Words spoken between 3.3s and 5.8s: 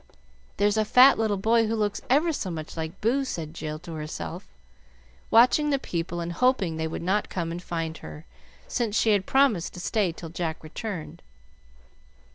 Jill to herself, watching the